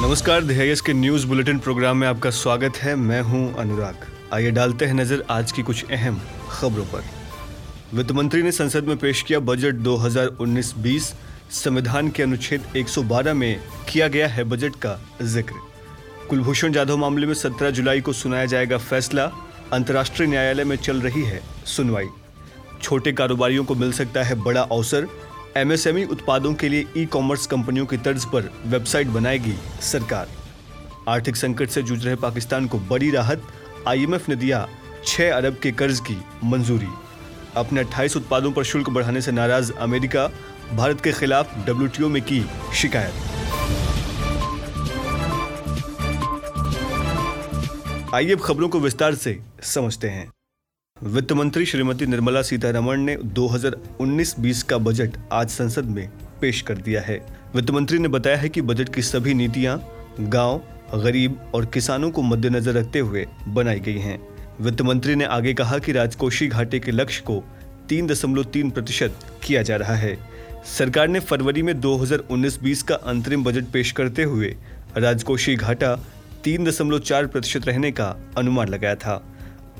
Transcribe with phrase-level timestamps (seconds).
[0.00, 3.94] नमस्कार ध्यस के news bulletin programme में आपका स्वागत है। मैं हूँ अनुराग।
[4.32, 7.04] आइए डालते हैं नज़र आज की कुछ अहम खबरों पर।
[7.94, 11.14] वित्त मंत्री ने संसद में पेश किया बजट 2019-20
[11.50, 13.60] संविधान के अनुच्छेद 112 में
[13.92, 15.54] किया गया है बजट का ज़िक्र।
[16.30, 19.30] कुलभूषण जाधव मामले में 17 जुलाई को सुनाया जाएगा फैसला।
[19.72, 22.06] अंतर्राष्ट्रीय न्यायालय में चल रही है सुनवाई।
[22.82, 25.08] छोटे कारोबारियों को मिल सकता है बड़ा अवसर।
[25.58, 30.28] एमएसएमई उत्पादों के लिए ई कॉमर्स कंपनियों की तर्ज पर वेबसाइट बनाएगी सरकार।
[31.08, 33.42] आर्थिक संकट से जूझ रहे पाकिस्तान को बड़ी राहत,
[33.88, 34.68] आईएमएफ ने दिया
[35.06, 36.88] 6 अरब के कर्ज की मंजूरी।
[37.56, 40.30] अपने 28 उत्पादों पर शुल्क बढ़ाने से नाराज़ अमेरिका,
[40.74, 42.44] भारत के खिलाफ डब्ल्यूटीओ में की
[42.74, 43.14] शिकायत।
[48.14, 50.30] आइए अब खबरों को विस्तार से समझते हैं।
[51.02, 57.00] वित्त मंत्री श्रीमती निर्मला सीतारमण ने 2019-20 का बजट आज संसद में पेश कर दिया
[57.00, 59.88] है। वित्त मंत्री ने बताया है कि बजट की सभी नीतियाँ
[60.20, 60.62] गाँव,
[60.94, 64.28] गरीब और किसानों को मद्देनजर रखते हुए बनाई गई हैं।
[64.60, 67.44] वित्त मंत्री ने आगे कहा कि राजकोषीय घाटे के लक्ष्य को
[67.88, 70.18] तीन दशमलव तीन प्रतिशत किया जा रहा है।
[70.78, 74.56] सरकार ने फरवरी में 2019-20 का अंतरिम बजट पेश करते हुए
[74.96, 75.96] राजकोषीय घाटा
[76.44, 79.34] तीन दशमलव चार प्रतिशत रहने का अनुमान लगाया था।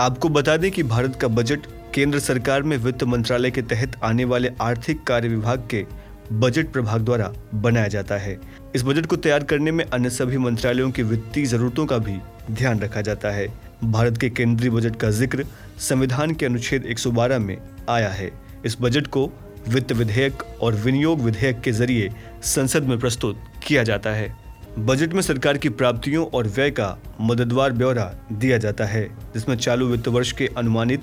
[0.00, 4.24] आपको बता दें कि भारत का बजट केंद्र सरकार में वित्त मंत्रालय के तहत आने
[4.24, 5.84] वाले आर्थिक कार्य विभाग के
[6.32, 8.38] बजट प्रभाग द्वारा बनाया जाता है।
[8.74, 12.18] इस बजट को तैयार करने में अन्य सभी मंत्रालयों की वित्तीय जरूरतों का भी
[12.50, 13.46] ध्यान रखा जाता है।
[13.84, 15.46] भारत के केंद्रीय बजट का ज़िक्र
[15.78, 17.56] संविधान के अनुच्छेद 112 में
[17.88, 18.30] आया है।
[18.64, 19.30] इस बजट को
[19.68, 22.10] वित्त विधेयक और विनियोग विधेयक के ज़रिए
[22.46, 24.39] संसद में प्रस्तुत किया जाता है।
[24.78, 29.04] बजट में सरकार की प्राप्तियों और व्यय का मददवार ब्यौरा दिया जाता है,
[29.34, 31.00] जिसमें चालू वित्त वर्ष के अनुमानित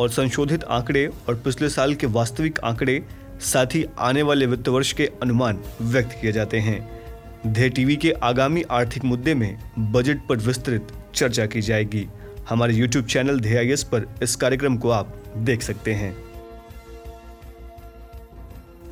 [0.00, 3.04] और संशोधित आंकड़े और पिछले साल के वास्तविक आंकड़े,
[3.40, 7.00] साथ ही आने वाले वित्त वर्ष के अनुमान व्यक्त किए जाते हैं।
[7.46, 12.08] धे टीवी के आगामी आर्थिक मुद्दे में बजट पर विस्तृत चर्चा की जाएगी।
[12.48, 16.25] हमारे यूट्यूब चैनल धे आई पर इस कार्यक्रम को आप देख सकते हैं।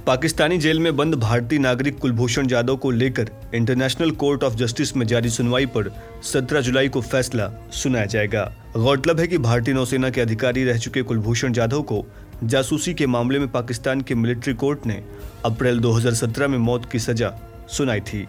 [0.07, 5.07] पाकिस्तानी जेल में बंद भारतीय नागरिक कुलभूषण जाधव को लेकर इंटरनेशनल कोर्ट ऑफ़ जस्टिस में
[5.07, 5.89] जारी सुनवाई पर
[6.25, 8.43] 17 जुलाई को फैसला सुनाया जाएगा।
[8.77, 12.05] गौरतलब है कि भारतीय नौसेना के अधिकारी रह चुके कुलभूषण जाधव को
[12.45, 15.03] जासूसी के मामले में पाकिस्तान के मिलिट्री कोर्ट ने
[15.45, 17.33] अप्रैल 2017 में मौत की सजा
[17.69, 18.27] सुनाई थी,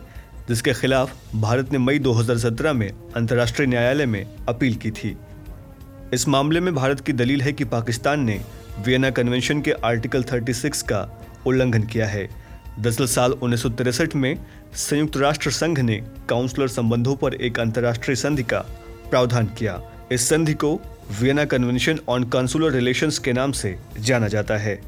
[0.48, 5.16] जिसके खिलाफ भारत ने मई 2017 में अंतर्राष्ट्रीय न्यायालय में अपील की थी।
[6.14, 8.42] इस मामले में भारत की दलील है कि पाकिस्तान ने
[8.86, 11.04] वियना कन्वेंशन के आर्टिकल 36 का
[11.48, 12.28] उल्लंघन किया है।
[12.80, 14.38] दरअसल साल उन्नीस में
[14.76, 18.60] संयुक्त राष्ट्र संघ ने काउंसलर संबंधों पर एक अंतर्राष्ट्रीय संधि का
[19.10, 19.80] प्रावधान किया।
[20.12, 20.74] इस संधि को
[21.22, 24.80] Vienna convention on consular relations के नाम से जाना जाता है,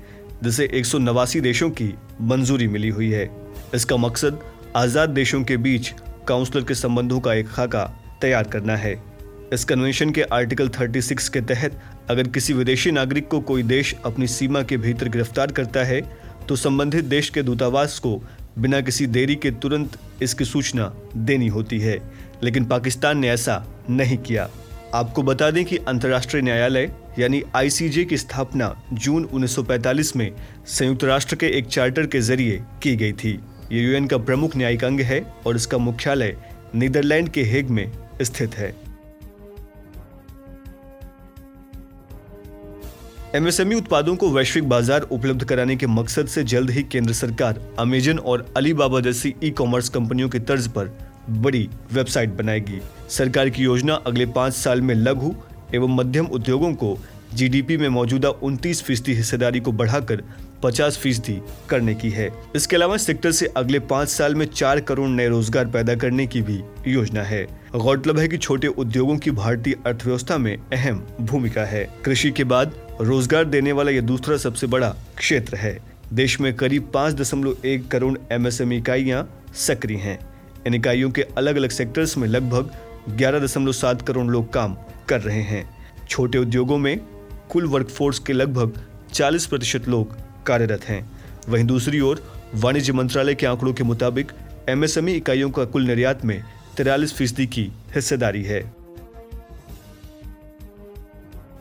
[0.44, 3.30] जिसे एक देशों की मंजूरी मिली हुई है।
[3.76, 4.40] इसका मकसद
[4.76, 5.94] आज़ाद देशों के बीच
[6.28, 7.84] काउंसलर के संबंधों का एक खाका
[8.22, 8.96] तैयार करना है।
[9.54, 11.80] इस कन्वेंशन के आर्टिकल 36 के तहत
[12.10, 16.02] अगर किसी विदेशी नागरिक को कोई देश अपनी सीमा के भीतर गिरफ़्तार करता है
[16.50, 18.24] तो संबंधित देश के दूतावास को
[18.60, 22.12] बिना किसी देरी के तुरंत इसकी सूचना देनी होती है।
[22.44, 24.50] लेकिन पाकिस्तान ने ऐसा नहीं किया।
[24.94, 30.32] आपको बता दें कि अंतर्राष्ट्रीय न्यायालय, यानी आईसीजे की स्थापना जून 1945 में
[30.68, 33.40] संयुक्त राष्ट्र के एक चार्टर के ज़रिए की गई थी।
[33.72, 36.38] ये यूएन का प्रमुख न्यायिक अंग है और इसका मुख्यालय
[36.76, 37.92] नीदरलैंड के हेग में
[38.22, 38.87] स्थित है।
[43.38, 48.20] एमएसएमई उत्पादों को वैश्विक बाज़ार उपलब्ध कराने के मकसद से जल्द ही केंद्र सरकार अमेजन
[48.20, 50.90] और अलीबाबा जैसी ई कॉमर्स कंपनियों के तर्ज पर
[51.30, 51.62] बड़ी
[51.94, 55.34] वेबसाइट बनाएगी। सरकार की योजना अगले पाँच साल में लघु
[55.76, 56.98] एवं मध्यम उद्योगों को
[57.34, 60.24] जीडीपी में मौजूदा उनतीस फ़ीसदी हिस्सेदारी को बढ़ाकर
[60.64, 65.10] 50 फ़ीसदी करने की है। इसके अलावा सेक्टर से अगले पाँच साल में चार करोड़
[65.10, 67.46] नए रोज़गार पैदा करने की भी योजना है।
[67.76, 72.76] गौरतलब है कि छोटे उद्योगों की भारतीय अर्थव्यवस्था में अहम भूमिका है। कृषि के बाद
[73.02, 75.78] रोज़गार देने वाला यह दूसरा सबसे बड़ा क्षेत्र है।
[76.14, 80.20] देश में करीब पाँच दशमलव एक करोड़ एमएसएमई इकाइयाँ सक्रिय हैं।
[80.68, 82.72] इन इकाइयों के अलग अलग सेक्टर्स में लगभग
[83.10, 84.78] ग्यारह दशमलव सात करोड़ लोग काम
[85.10, 85.68] कर रहे हैं।
[86.10, 86.98] छोटे उद्योगों में
[87.52, 88.80] कुल वर्कफोर्स के लगभग
[89.14, 90.16] 40 प्रतिशत लोग
[90.48, 91.02] कार्यरत हैं।
[91.50, 92.24] वहीं दूसरी ओर,
[92.56, 94.32] वाणिज्य मंत्रालय के आंकड़ों के मुताबिक,
[94.70, 96.42] एमएसएमई इकाइयों का कुल निर्यात में
[96.78, 98.62] तिरालीस फ़ीसदी की हिस्सेदारी है।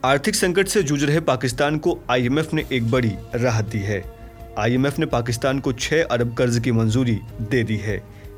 [0.05, 4.03] आर्थिक संकट से जूझ रहे पाकिस्तान को आईएमएफ ने एक बड़ी राहत दी है।
[4.59, 7.97] आईएमएफ ने पाकिस्तान को 6 अरब कर्ज की मंजूरी दे दी है।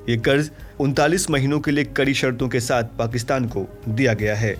[0.08, 4.54] ये कर्ज उनतालीस महीनों के लिए कड़ी शर्तों के साथ पाकिस्तान को दिया गया है।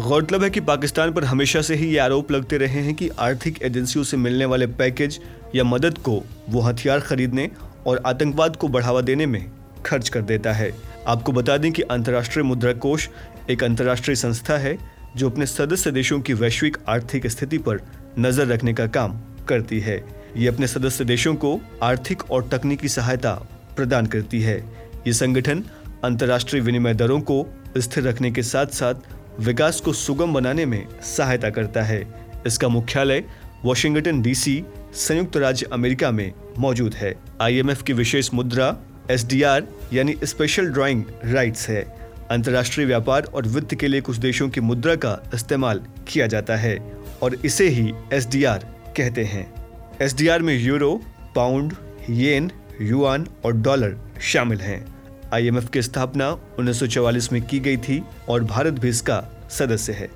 [0.00, 3.62] गौरतलब है कि पाकिस्तान पर हमेशा से ही ये आरोप लगते रहे हैं कि आर्थिक
[3.62, 5.20] एजेंसियों से मिलने वाले पैकेज
[5.54, 7.48] या मदद को वो हथियार खरीदने
[7.86, 9.46] और आतंकवाद को बढ़ावा देने में
[9.86, 10.70] खर्च कर देता है।
[11.06, 13.08] आपको बता दें कि अंतर्राष्ट्रीय मुद्रा कोष
[13.50, 14.76] एक अंतर्राष्ट्रीय संस्था है,
[15.16, 17.80] जो अपने सदस्य देशों की वैश्विक आर्थिक स्थिति पर
[18.18, 19.18] नज़र रखने का काम
[19.48, 20.04] करती है।
[20.36, 23.34] ये अपने सदस्य देशों को आर्थिक और तकनीकी सहायता
[23.76, 24.58] प्रदान करती है।
[25.06, 25.64] ये संगठन
[26.04, 27.46] अंतर्राष्ट्रीय विनिमय दरों को
[27.78, 28.94] स्थिर रखने के साथ साथ
[29.40, 33.24] विकास को सुगम बनाने में सहायता करता है। इसका मुख्यालय
[33.64, 34.64] वॉशिंगटन डीसी,
[34.94, 38.76] संयुक्त राज्य अमेरिका में मौजूद है। आईएमएफ की विशेष मुद्रा
[39.10, 41.82] एसडीआर, यानी स्पेशल ड्राइंग राइट्स है।
[42.30, 46.92] अंतर्राष्ट्रीय व्यापार और वित्त के लिए कुछ देशों की मुद्रा का इस्तेमाल किया जाता है
[47.22, 48.58] और इसे ही एसडीआर
[48.96, 49.54] कहते हैं।
[50.02, 51.00] एसडीआर में यूरो,
[51.36, 51.72] पाउंड,
[52.10, 54.93] येन, युआन और डॉलर शामिल हैं।
[55.34, 60.08] आईएमएफ की स्थापना 1944 में की गई थी और भारत भी इसका सदस्य है।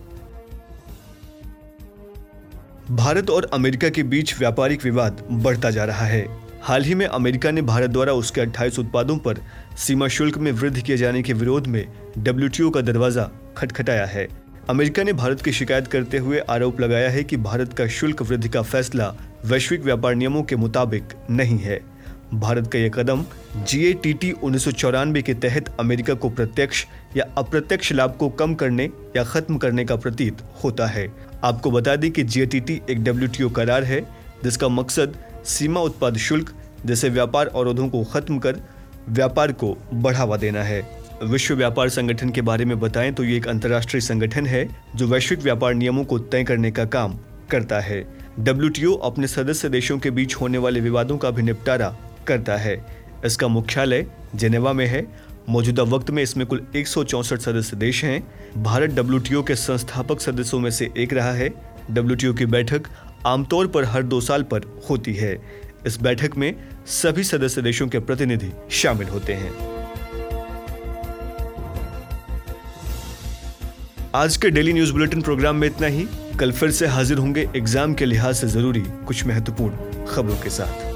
[2.91, 6.27] भारत और अमेरिका के बीच व्यापारिक विवाद बढ़ता जा रहा है।
[6.63, 9.39] हाल ही में अमेरिका ने भारत द्वारा उसके 28 उत्पादों पर
[9.79, 11.85] सीमा शुल्क में वृद्धि किए जाने के विरोध में
[12.19, 14.29] डब्ल्यूटीओ का दरवाज़ा खटखटाया है।
[14.69, 18.49] अमेरिका ने भारत की शिकायत करते हुए आरोप लगाया है कि भारत का शुल्क वृद्धि
[18.49, 19.15] का फैसला
[19.45, 21.81] वैश्विक व्यापार नियमों के मुताबिक नहीं है।
[22.35, 23.25] भारत का यह कदम
[23.59, 26.85] जी ए टी टी उन्नीस सौ चौरानवे के तहत अमेरिका को प्रत्यक्ष
[27.17, 28.85] या अप्रत्यक्ष लाभ को कम करने
[29.17, 31.07] या खत्म करने का प्रतीत होता है।
[31.45, 34.01] आपको बता दें कि जीएटीटी एक डब्ल्यू करार है,
[34.45, 36.53] जिसका मकसद सीमा उत्पाद शुल्क,
[36.87, 38.57] जैसे व्यापार अवरोधों को खत्म कर
[39.09, 40.83] व्यापार को बढ़ावा देना है।
[41.23, 45.41] विश्व व्यापार संगठन के बारे में बताएँ तो ये एक अंतर्राष्ट्रीय संगठन है, जो वैश्विक
[45.41, 47.19] व्यापार नियमों को तय करने का काम
[47.51, 48.05] करता है।
[48.41, 51.97] डब्ल्यू अपने सदस्य देशों के बीच होने वाले विवादों का भी निपटारा
[52.29, 52.77] करता है।
[53.25, 55.07] इसका मुख्यालय जेनेवा में है।
[55.49, 58.23] मौजूदा वक्त में इसमें कुल एक सदस्य देश हैं।
[58.63, 61.49] भारत डब्ल्यूटीओ के संस्थापक सदस्यों में से एक रहा है।
[61.91, 62.89] डब्ल्यूटीओ की बैठक
[63.27, 65.37] आमतौर पर हर दो साल पर होती है।
[65.87, 66.55] इस बैठक में
[66.93, 69.53] सभी सदस्य देशों के प्रतिनिधि शामिल होते हैं।
[74.15, 76.07] आज के डेली न्यूज़ बुलेटिन प्रोग्राम में इतना ही।
[76.41, 80.88] कल फिर से हाजिर होंगे एग्ज़ाम के लिहाज से ज़रूरी कुछ महत्वपूर्ण खबरों के साथ।